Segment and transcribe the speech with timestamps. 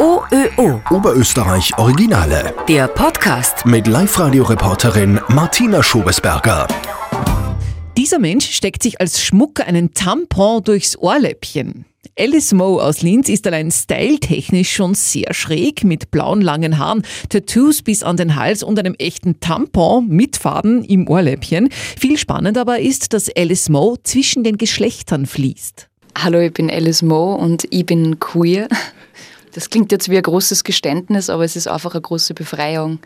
[0.00, 0.80] OÖO.
[0.88, 2.54] Oberösterreich Originale.
[2.66, 3.66] Der Podcast.
[3.66, 6.66] Mit Live-Radio-Reporterin Martina Schobesberger.
[7.98, 11.84] Dieser Mensch steckt sich als Schmuck einen Tampon durchs Ohrläppchen.
[12.18, 17.82] Alice Moe aus Linz ist allein styletechnisch schon sehr schräg, mit blauen langen Haaren, Tattoos
[17.82, 21.68] bis an den Hals und einem echten Tampon mit Faden im Ohrläppchen.
[21.70, 25.90] Viel spannend aber ist, dass Alice Moe zwischen den Geschlechtern fließt.
[26.16, 28.66] Hallo, ich bin Alice Moe und ich bin queer.
[29.52, 33.00] Das klingt jetzt wie ein großes Geständnis, aber es ist einfach eine große Befreiung.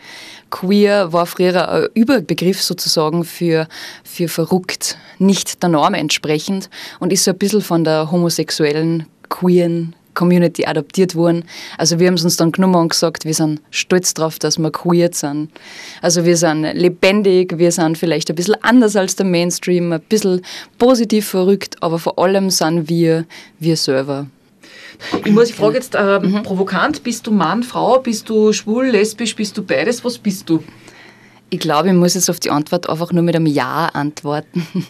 [0.50, 3.66] Queer war früher ein Überbegriff sozusagen für,
[4.04, 6.68] für verrückt, nicht der Norm entsprechend
[7.00, 11.44] und ist so ein bisschen von der homosexuellen, queeren Community adaptiert worden.
[11.76, 14.70] Also wir haben es uns dann genommen und gesagt, wir sind stolz darauf, dass wir
[14.70, 15.50] queer sind.
[16.00, 20.42] Also wir sind lebendig, wir sind vielleicht ein bisschen anders als der Mainstream, ein bisschen
[20.78, 23.26] positiv verrückt, aber vor allem sind wir
[23.58, 24.26] wir selber.
[25.24, 26.42] Ich muss, ich frage jetzt äh, mhm.
[26.42, 30.62] provokant, bist du Mann, Frau, bist du schwul, lesbisch, bist du beides, was bist du?
[31.50, 34.66] Ich glaube, ich muss jetzt auf die Antwort einfach nur mit einem Ja antworten.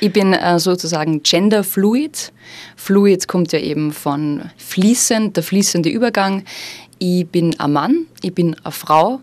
[0.00, 2.32] Ich bin äh, sozusagen genderfluid.
[2.76, 6.44] Fluid kommt ja eben von fließend, der fließende Übergang.
[6.98, 9.20] Ich bin ein Mann, ich bin eine Frau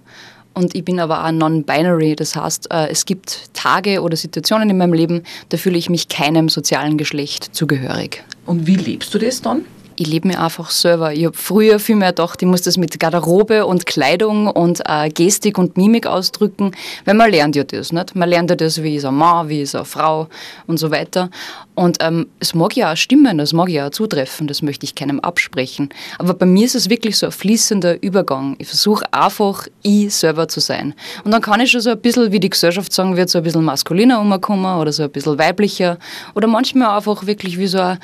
[0.54, 2.18] und ich bin aber auch non-binary.
[2.18, 6.10] Das heißt, äh, es gibt Tage oder Situationen in meinem Leben, da fühle ich mich
[6.10, 8.24] keinem sozialen Geschlecht zugehörig.
[8.46, 9.64] Und wie lebst du das dann?
[9.96, 11.14] Ich lebe mir einfach selber.
[11.14, 15.10] Ich habe früher viel mehr gedacht, ich muss das mit Garderobe und Kleidung und äh,
[15.10, 16.72] Gestik und Mimik ausdrücken,
[17.06, 18.16] weil man lernt ja das, nicht?
[18.16, 20.28] Man lernt ja das, wie ist eine Mann, wie ist eine Frau
[20.68, 21.30] und so weiter.
[21.76, 24.96] Und ähm, es mag ja auch stimmen, das mag ja auch zutreffen, das möchte ich
[24.96, 25.90] keinem absprechen.
[26.20, 28.56] Aber bei mir ist es wirklich so ein fließender Übergang.
[28.60, 30.94] Ich versuche einfach, ich selber zu sein.
[31.24, 33.44] Und dann kann ich schon so ein bisschen, wie die Gesellschaft sagen wird, so ein
[33.44, 35.98] bisschen maskuliner umkommen oder so ein bisschen weiblicher
[36.36, 37.98] oder manchmal einfach wirklich wie so ein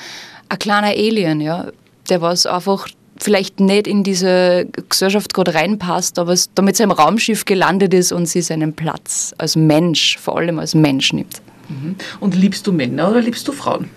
[0.49, 1.67] ein kleiner Alien, ja,
[2.09, 7.45] der was einfach vielleicht nicht in diese Gesellschaft gerade reinpasst, aber es damit sein Raumschiff
[7.45, 11.41] gelandet ist und sie seinen Platz als Mensch, vor allem als Mensch nimmt.
[11.67, 11.95] Mhm.
[12.19, 13.89] Und liebst du Männer oder liebst du Frauen?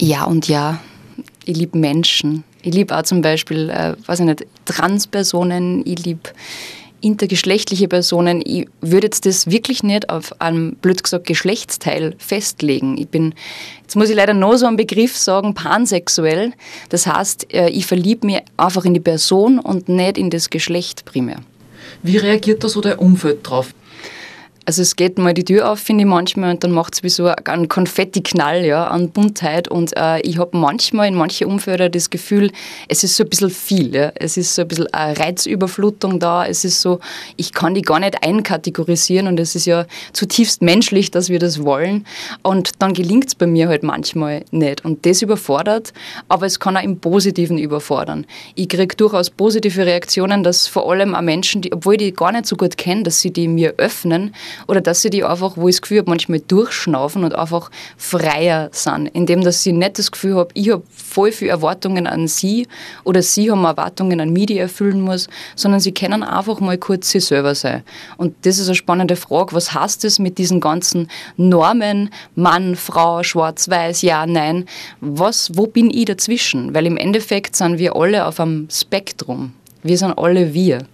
[0.00, 0.80] Ja und ja.
[1.44, 2.44] Ich liebe Menschen.
[2.62, 5.82] Ich liebe auch zum Beispiel, äh, weiß ich nicht, Transpersonen.
[5.84, 6.30] Ich liebe
[7.02, 12.96] intergeschlechtliche Personen, ich würde jetzt das wirklich nicht auf einem, blöd gesagt, Geschlechtsteil festlegen.
[12.96, 13.34] Ich bin,
[13.82, 16.52] jetzt muss ich leider noch so einen Begriff sagen, pansexuell.
[16.88, 21.04] Das heißt, äh, ich verliebe mich einfach in die Person und nicht in das Geschlecht
[21.04, 21.38] primär.
[22.02, 23.74] Wie reagiert da so dein Umfeld drauf?
[24.64, 27.08] Also es geht mal die Tür auf, finde ich manchmal, und dann macht es wie
[27.08, 29.66] so einen Konfettiknall ja, an Buntheit.
[29.66, 32.52] Und äh, ich habe manchmal in manchen Umfeldern das Gefühl,
[32.86, 33.94] es ist so ein bisschen viel.
[33.94, 34.12] Ja.
[34.14, 36.46] Es ist so ein bisschen eine Reizüberflutung da.
[36.46, 37.00] Es ist so,
[37.36, 41.64] ich kann die gar nicht einkategorisieren und es ist ja zutiefst menschlich, dass wir das
[41.64, 42.06] wollen.
[42.42, 44.84] Und dann gelingt es bei mir halt manchmal nicht.
[44.84, 45.92] Und das überfordert,
[46.28, 48.26] aber es kann auch im Positiven überfordern.
[48.54, 52.30] Ich kriege durchaus positive Reaktionen, dass vor allem auch Menschen, die, obwohl ich die gar
[52.30, 54.32] nicht so gut kenne, dass sie die mir öffnen
[54.66, 58.68] oder dass sie die einfach, wo ich das Gefühl habe, manchmal durchschnaufen und einfach freier
[58.72, 62.66] sind, indem dass sie nicht das Gefühl habe, ich habe voll viele Erwartungen an sie
[63.04, 66.78] oder sie haben Erwartungen an mich, die ich erfüllen muss, sondern sie können einfach mal
[66.78, 67.82] kurz sie selber sein.
[68.16, 73.22] Und das ist eine spannende Frage, was heißt das mit diesen ganzen Normen, Mann, Frau,
[73.22, 74.66] schwarz, weiß, ja, nein,
[75.00, 76.74] was, wo bin ich dazwischen?
[76.74, 79.52] Weil im Endeffekt sind wir alle auf einem Spektrum.
[79.82, 80.86] Wir sind alle wir.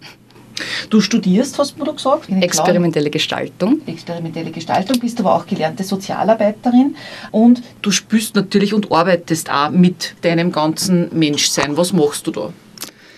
[0.91, 2.29] Du studierst, hast du da gesagt?
[2.41, 3.81] Experimentelle Gestaltung.
[3.87, 6.97] Experimentelle Gestaltung, bist aber auch gelernte Sozialarbeiterin
[7.31, 11.77] und du spürst natürlich und arbeitest auch mit deinem ganzen Menschsein.
[11.77, 12.53] Was machst du da?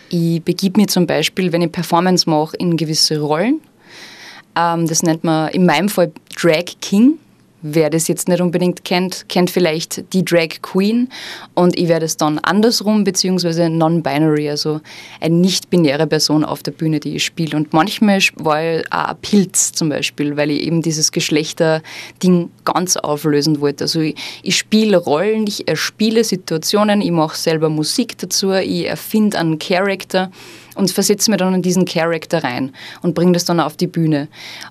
[0.09, 3.61] Ich begib mich zum Beispiel, wenn ich Performance mache, in gewisse Rollen.
[4.57, 7.19] Ähm, das nennt man in meinem Fall Drag King.
[7.63, 11.09] Wer das jetzt nicht unbedingt kennt, kennt vielleicht die Drag Queen
[11.55, 14.81] und ich werde es dann andersrum, beziehungsweise non-binary, also
[15.21, 17.57] eine nicht-binäre Person auf der Bühne, die ich spiele.
[17.57, 22.97] Und manchmal war ich auch ein Pilz zum Beispiel, weil ich eben dieses Geschlechter-Ding ganz
[22.97, 23.85] auflösen wollte.
[23.85, 29.39] Also ich, ich spiele Rollen, ich erspiele Situationen, ich mache selber Musik dazu, ich erfinde
[29.39, 30.31] einen Charakter
[30.75, 32.73] und versetze mir dann in diesen Charakter rein
[33.03, 34.29] und bringe das dann auf die Bühne.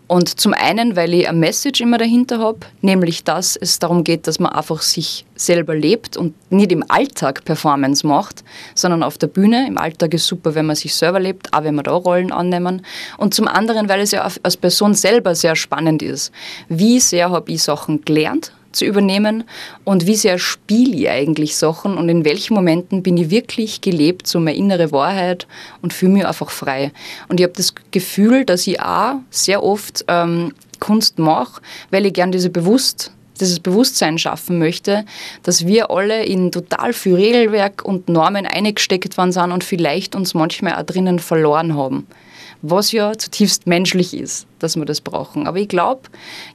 [0.07, 4.27] Und zum einen, weil ich eine Message immer dahinter habe, nämlich dass es darum geht,
[4.27, 8.43] dass man einfach sich selber lebt und nicht im Alltag Performance macht,
[8.75, 9.67] sondern auf der Bühne.
[9.67, 12.85] Im Alltag ist super, wenn man sich selber lebt, auch wenn wir da Rollen annehmen.
[13.17, 16.31] Und zum anderen, weil es ja als Person selber sehr spannend ist.
[16.67, 19.43] Wie sehr habe ich Sachen gelernt zu übernehmen
[19.83, 24.27] und wie sehr spiele ich eigentlich Sachen und in welchen Momenten bin ich wirklich gelebt,
[24.27, 25.47] so meine innere Wahrheit
[25.81, 26.91] und fühle mich einfach frei.
[27.27, 31.61] Und ich habe das Gefühl, dass ich auch sehr oft ähm, Kunst mache,
[31.91, 35.05] weil ich gern diese bewusst dieses Bewusstsein schaffen möchte,
[35.43, 40.33] dass wir alle in total viel Regelwerk und Normen eingesteckt worden sind und vielleicht uns
[40.33, 42.07] manchmal auch drinnen verloren haben.
[42.61, 45.47] Was ja zutiefst menschlich ist, dass wir das brauchen.
[45.47, 46.01] Aber ich glaube,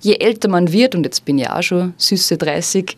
[0.00, 2.96] je älter man wird, und jetzt bin ich auch schon süße 30,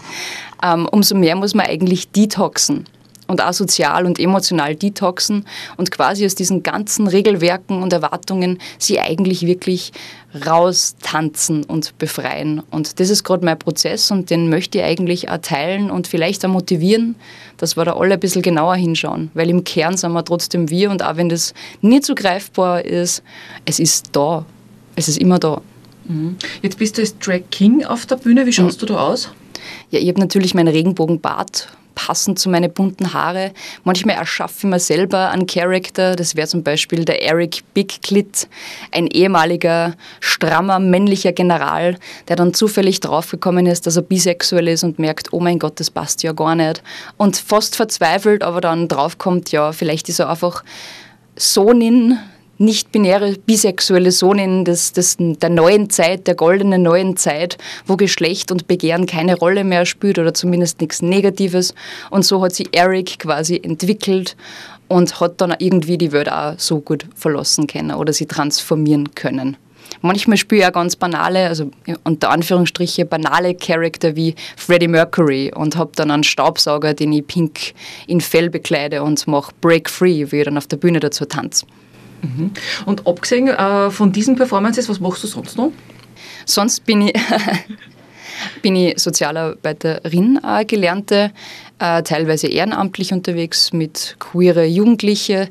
[0.62, 2.86] ähm, umso mehr muss man eigentlich detoxen
[3.28, 5.44] und auch sozial und emotional detoxen
[5.76, 9.92] und quasi aus diesen ganzen Regelwerken und Erwartungen sie eigentlich wirklich
[10.46, 12.62] raustanzen und befreien.
[12.70, 16.44] Und das ist gerade mein Prozess und den möchte ich eigentlich auch teilen und vielleicht
[16.44, 17.14] auch motivieren,
[17.58, 19.30] dass wir da alle ein bisschen genauer hinschauen.
[19.34, 23.22] Weil im Kern sind wir trotzdem wir und auch wenn das nicht so greifbar ist,
[23.64, 24.44] es ist da.
[24.96, 25.60] Es ist immer da.
[26.06, 26.36] Mhm.
[26.62, 28.46] Jetzt bist du als Drag King auf der Bühne.
[28.46, 28.86] Wie schaust mhm.
[28.86, 29.30] du da aus?
[29.90, 31.68] Ja, ich habe natürlich meinen Regenbogenbart
[31.98, 33.50] passend zu meinen bunten Haare.
[33.82, 36.14] Manchmal erschaffe ich mir selber einen Charakter.
[36.14, 38.48] Das wäre zum Beispiel der Eric Bigclit,
[38.92, 41.98] ein ehemaliger, strammer, männlicher General,
[42.28, 45.90] der dann zufällig draufgekommen ist, dass er bisexuell ist und merkt, oh mein Gott, das
[45.90, 46.84] passt ja gar nicht.
[47.16, 50.62] Und fast verzweifelt, aber dann draufkommt, ja, vielleicht ist er einfach
[51.34, 52.16] Sohnin
[52.58, 57.56] nicht-binäre, bisexuelle Sohnin des, des, der neuen Zeit, der goldenen neuen Zeit,
[57.86, 61.74] wo Geschlecht und Begehren keine Rolle mehr spielt oder zumindest nichts Negatives.
[62.10, 64.36] Und so hat sich Eric quasi entwickelt
[64.88, 69.56] und hat dann irgendwie die Welt auch so gut verlassen können oder sie transformieren können.
[70.02, 71.70] Manchmal spiele ich auch ganz banale, also
[72.04, 77.72] unter Anführungsstriche banale Charakter wie Freddie Mercury und habe dann einen Staubsauger, den ich pink
[78.06, 81.66] in Fell bekleide und mache Break Free, wie ich dann auf der Bühne dazu tanze.
[82.22, 82.50] Mhm.
[82.86, 85.72] Und abgesehen äh, von diesen Performances, was machst du sonst noch?
[86.44, 87.14] Sonst bin ich,
[88.62, 91.32] bin ich Sozialarbeiterin, äh, gelernte,
[91.78, 95.48] äh, teilweise ehrenamtlich unterwegs mit queere Jugendliche.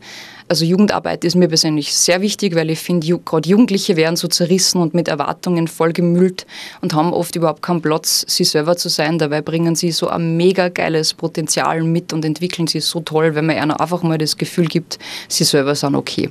[0.50, 4.82] Also Jugendarbeit ist mir persönlich sehr wichtig, weil ich finde, gerade Jugendliche werden so zerrissen
[4.82, 6.48] und mit Erwartungen vollgemüllt
[6.80, 9.20] und haben oft überhaupt keinen Platz, sie selber zu sein.
[9.20, 13.46] Dabei bringen sie so ein mega geiles Potenzial mit und entwickeln sie so toll, wenn
[13.46, 16.30] man ihnen einfach mal das Gefühl gibt, sie selber sind okay.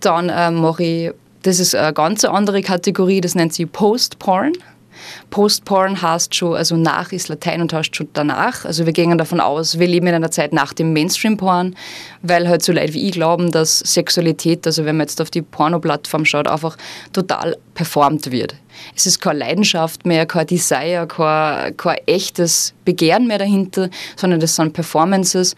[0.00, 1.10] Dann äh, mache ich,
[1.42, 4.52] das ist eine ganz andere Kategorie, das nennt sich Post-Porn.
[5.30, 8.64] Post-Porn heißt schon, also nach ist Latein und heißt schon danach.
[8.64, 11.74] Also wir gehen davon aus, wir leben in einer Zeit nach dem Mainstream-Porn,
[12.22, 15.42] weil halt so Leute wie ich glauben, dass Sexualität, also wenn man jetzt auf die
[15.42, 16.76] Porno-Plattform schaut, einfach
[17.12, 18.54] total performt wird.
[18.96, 24.56] Es ist keine Leidenschaft mehr, kein Desire, kein, kein echtes Begehren mehr dahinter, sondern das
[24.56, 25.54] sind Performances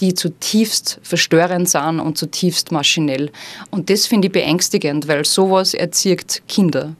[0.00, 3.30] die zutiefst verstörend sind und zutiefst maschinell.
[3.70, 6.94] Und das finde ich beängstigend, weil sowas erzieht Kinder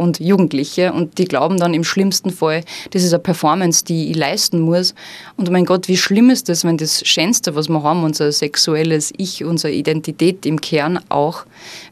[0.00, 4.16] und Jugendliche und die glauben dann im schlimmsten Fall, das ist eine Performance, die ich
[4.16, 4.94] leisten muss.
[5.36, 9.12] Und mein Gott, wie schlimm ist das, wenn das Schönste, was wir haben, unser sexuelles
[9.18, 11.44] Ich, unsere Identität im Kern auch,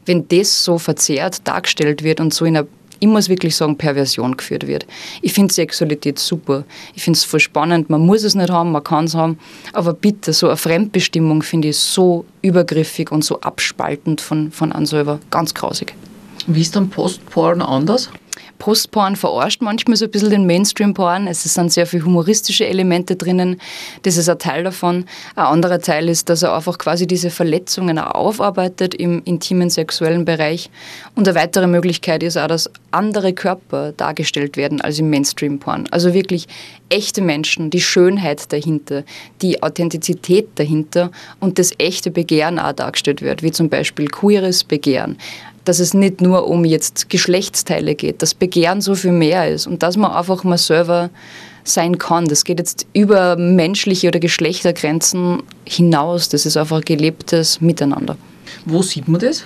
[0.05, 2.67] wenn das so verzerrt dargestellt wird und so in einer
[2.99, 4.85] ich muss wirklich sagen, Perversion geführt wird.
[5.21, 6.63] Ich finde Sexualität super.
[6.93, 7.89] Ich finde es voll spannend.
[7.89, 9.37] Man muss es nicht haben, man kann es haben.
[9.73, 14.85] Aber bitte, so eine Fremdbestimmung finde ich so übergriffig und so abspaltend von, von einem
[14.85, 15.19] selber.
[15.29, 15.95] Ganz grausig.
[16.47, 18.09] Wie ist dann Postporn anders?
[18.59, 21.27] Postporn verarscht manchmal so ein bisschen den Mainstream-Porn.
[21.27, 23.59] Es sind sehr viele humoristische Elemente drinnen.
[24.03, 25.05] Das ist ein Teil davon.
[25.35, 30.25] Ein anderer Teil ist, dass er einfach quasi diese Verletzungen auch aufarbeitet im intimen sexuellen
[30.25, 30.69] Bereich.
[31.15, 35.87] Und eine weitere Möglichkeit ist auch, dass andere Körper dargestellt werden als im Mainstream-Porn.
[35.91, 36.47] Also wirklich
[36.89, 39.03] echte Menschen, die Schönheit dahinter,
[39.41, 45.17] die Authentizität dahinter und das echte Begehren auch dargestellt wird, wie zum Beispiel queeres Begehren
[45.69, 48.48] dass es nicht nur um jetzt Geschlechtsteile geht, dass Begehren
[48.79, 51.09] so viel mehr ist und dass man einfach mal selber
[51.63, 52.25] sein kann.
[52.25, 56.29] Das geht jetzt über menschliche oder Geschlechtergrenzen hinaus.
[56.29, 58.17] Das ist einfach ein gelebtes Miteinander.
[58.65, 59.43] Wo sieht man das?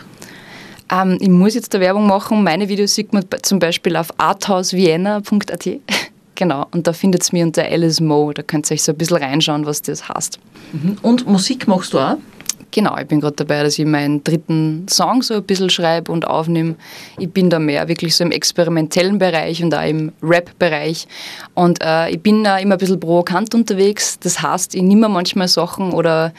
[0.91, 2.43] Ähm, ich muss jetzt der Werbung machen.
[2.43, 5.69] Meine Videos sieht man zum Beispiel auf arthausvienna.at.
[6.35, 8.31] genau, und da findet es mir unter Alice Mo.
[8.33, 10.39] Da könnt ihr euch so ein bisschen reinschauen, was das heißt.
[10.73, 10.97] Mhm.
[11.01, 12.17] Und Musik machst du auch?
[12.73, 16.25] Genau, ich bin gerade dabei, dass ich meinen dritten Song so ein bisschen schreibe und
[16.25, 16.73] aufnehme.
[17.19, 21.07] Ich bin da mehr wirklich so im experimentellen Bereich und auch im Rap-Bereich.
[21.53, 24.17] Und äh, ich bin äh, immer ein bisschen provokant unterwegs.
[24.17, 26.33] Das heißt, ich nehme manchmal Sachen oder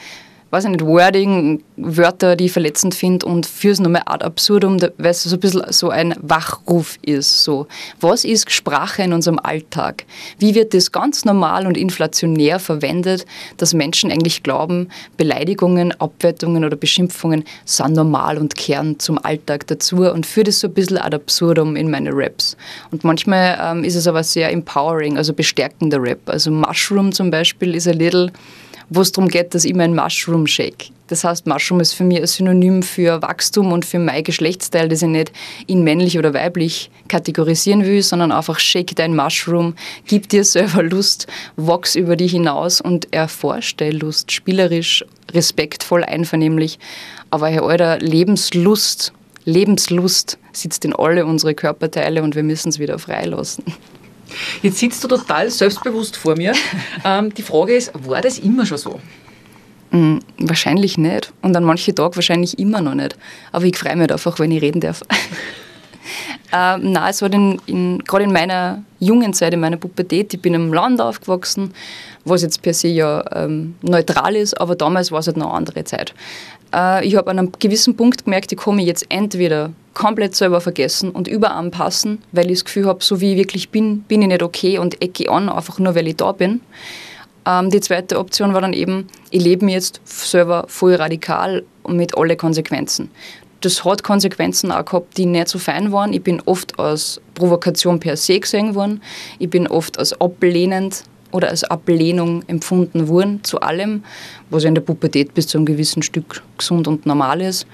[0.55, 4.79] weiß ich nicht, Wording, Wörter, die ich verletzend finde und führe es nochmal ad absurdum,
[4.81, 7.43] weil es so ein bisschen so ein Wachruf ist.
[7.43, 7.67] So.
[7.99, 10.05] Was ist Sprache in unserem Alltag?
[10.39, 13.25] Wie wird das ganz normal und inflationär verwendet,
[13.57, 20.09] dass Menschen eigentlich glauben, Beleidigungen, Abwertungen oder Beschimpfungen sind normal und kehren zum Alltag dazu
[20.09, 22.55] und führe das so ein bisschen ad absurdum in meine Raps.
[22.91, 26.29] Und manchmal ähm, ist es aber sehr empowering, also bestärkender Rap.
[26.29, 28.31] Also Mushroom zum Beispiel ist ein Little
[28.89, 30.91] wo es darum geht, dass ich mein Mushroom shake.
[31.07, 35.03] Das heißt, Mushroom ist für mich ein Synonym für Wachstum und für mein Geschlechtsteil, das
[35.03, 35.31] ich nicht
[35.67, 39.75] in männlich oder weiblich kategorisieren will, sondern einfach shake dein Mushroom,
[40.07, 46.79] gib dir selber Lust, wachs über dich hinaus und erforsch deine Lust, spielerisch, respektvoll, einvernehmlich.
[47.29, 49.13] Aber Herr Alter, Lebenslust,
[49.43, 53.63] Lebenslust sitzt in alle unsere Körperteile und wir müssen es wieder freilassen.
[54.61, 56.53] Jetzt sitzt du total selbstbewusst vor mir.
[57.05, 58.99] ähm, die Frage ist, war das immer schon so?
[59.91, 61.31] Mm, wahrscheinlich nicht.
[61.41, 63.15] Und an manchen Tagen wahrscheinlich immer noch nicht.
[63.51, 65.01] Aber ich freue mich einfach, wenn ich reden darf.
[66.55, 70.41] ähm, nein, es war in, in, gerade in meiner jungen Zeit, in meiner Pubertät, ich
[70.41, 71.73] bin im Land aufgewachsen,
[72.23, 75.55] was jetzt per se ja ähm, neutral ist, aber damals war es halt noch eine
[75.55, 76.13] andere Zeit.
[76.73, 81.11] Äh, ich habe an einem gewissen Punkt gemerkt, ich komme jetzt entweder komplett selber vergessen
[81.11, 84.43] und überanpassen, weil ich das Gefühl habe, so wie ich wirklich bin, bin ich nicht
[84.43, 86.61] okay und ecke an, einfach nur weil ich da bin.
[87.45, 91.97] Ähm, die zweite Option war dann eben, ich lebe mir jetzt selber voll radikal und
[91.97, 93.11] mit allen Konsequenzen.
[93.61, 96.13] Das hat Konsequenzen auch gehabt, die nicht so fein waren.
[96.13, 99.01] Ich bin oft als Provokation per se gesehen worden.
[99.39, 104.03] Ich bin oft als ablehnend oder als Ablehnung empfunden worden zu allem,
[104.49, 107.65] was in der Pubertät bis zu einem gewissen Stück gesund und normal ist.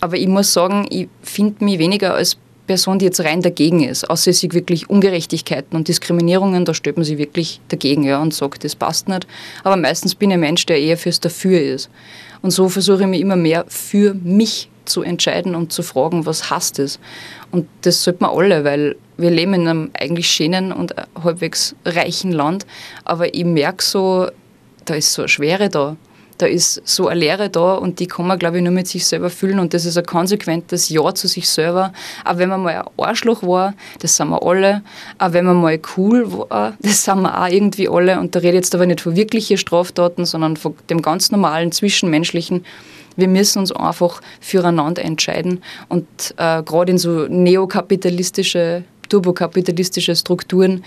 [0.00, 2.36] Aber ich muss sagen, ich finde mich weniger als
[2.66, 6.96] Person, die jetzt rein dagegen ist, außer es sind wirklich Ungerechtigkeiten und Diskriminierungen, da stellt
[6.96, 9.26] man sich wirklich dagegen ja, und sagt, das passt nicht.
[9.64, 11.90] Aber meistens bin ich ein Mensch, der eher fürs Dafür ist.
[12.40, 16.50] Und so versuche ich mich immer mehr für mich zu entscheiden und zu fragen, was
[16.50, 16.98] heißt das?
[17.50, 22.32] Und das sollte man alle, weil wir leben in einem eigentlich schönen und halbwegs reichen
[22.32, 22.66] Land,
[23.04, 24.28] aber ich merke so,
[24.84, 25.96] da ist so eine Schwere da
[26.42, 29.06] da ist so eine Leere da und die kann man, glaube ich, nur mit sich
[29.06, 31.92] selber füllen und das ist ein konsequentes Ja zu sich selber.
[32.24, 34.82] Auch wenn man mal ein Arschloch war, das sind wir alle.
[35.18, 38.18] Auch wenn man mal cool war, das sind wir auch irgendwie alle.
[38.18, 41.70] Und da rede ich jetzt aber nicht von wirklichen Straftaten, sondern von dem ganz normalen,
[41.70, 42.64] zwischenmenschlichen.
[43.14, 46.06] Wir müssen uns einfach füreinander entscheiden und
[46.38, 50.84] äh, gerade in so neokapitalistische turbokapitalistische Strukturen,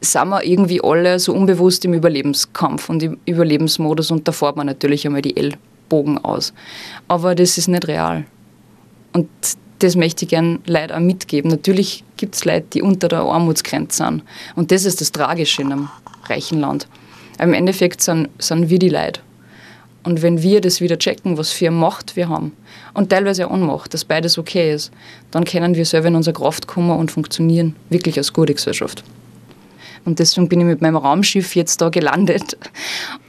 [0.00, 4.66] sind wir irgendwie alle so unbewusst im Überlebenskampf und im Überlebensmodus und da fährt man
[4.66, 6.52] natürlich einmal die Ellbogen aus.
[7.08, 8.24] Aber das ist nicht real.
[9.12, 9.28] Und
[9.80, 11.50] das möchte ich gerne Leuten auch mitgeben.
[11.50, 14.22] Natürlich gibt es Leute, die unter der Armutsgrenze sind.
[14.56, 15.88] Und das ist das Tragische in einem
[16.26, 16.88] reichen Land.
[17.36, 19.20] Aber Im Endeffekt sind, sind wir die Leute.
[20.04, 22.52] Und wenn wir das wieder checken, was für Macht wir haben
[22.94, 24.90] und teilweise Ohnmacht, dass beides okay ist,
[25.30, 29.04] dann können wir selber in unsere Kraft kommen und funktionieren, wirklich als gute Gesellschaft.
[30.08, 32.56] Und deswegen bin ich mit meinem Raumschiff jetzt da gelandet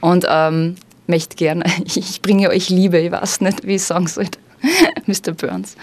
[0.00, 4.24] und ähm, möchte gerne, ich bringe euch Liebe, ich weiß nicht, wie ich sagen soll.
[5.06, 5.32] Mr.
[5.32, 5.76] Burns.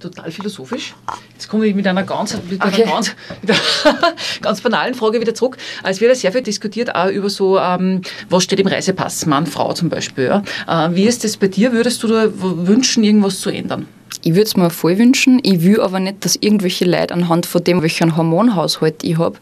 [0.00, 0.94] Total philosophisch.
[1.32, 3.50] Jetzt komme ich mit einer ganz, mit einer ganz, mit
[3.84, 5.58] einer ganz banalen Frage wieder zurück.
[5.82, 8.00] Es wird ja sehr viel diskutiert, auch über so, ähm,
[8.30, 10.24] was steht im Reisepass, Mann, Frau zum Beispiel.
[10.66, 10.86] Ja?
[10.86, 11.72] Äh, wie ist das bei dir?
[11.72, 13.86] Würdest du da wünschen, irgendwas zu ändern?
[14.28, 15.40] Ich würde es mir voll wünschen.
[15.42, 19.38] Ich will aber nicht, dass irgendwelche Leute anhand von dem, welchen Hormonhaushalt ich habe,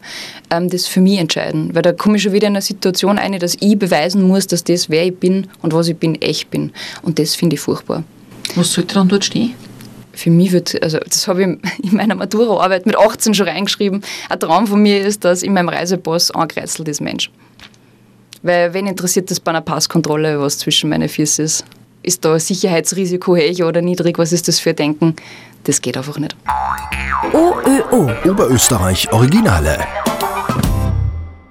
[0.49, 1.75] ähm, das für mich entscheiden.
[1.75, 4.63] Weil da komme ich schon wieder in eine Situation ein, dass ich beweisen muss, dass
[4.63, 6.71] das, wer ich bin und was ich bin, echt bin.
[7.01, 8.05] Und das finde ich furchtbar.
[8.55, 9.55] Was sollte dann dort stehen?
[10.13, 11.47] Für mich wird, also das habe ich
[11.91, 15.67] in meiner Maturaarbeit mit 18 schon reingeschrieben, ein Traum von mir ist, dass in meinem
[15.67, 17.29] Reisepass angekreuzelt ist Mensch.
[18.41, 21.65] Weil wen interessiert das bei einer Passkontrolle, was zwischen meinen Füßen ist?
[22.07, 24.17] Ist da Sicherheitsrisiko hoch oder niedrig?
[24.17, 25.15] Was ist das für Denken?
[25.65, 26.35] Das geht einfach nicht.
[27.33, 30.06] OÖO Oberösterreich Originale.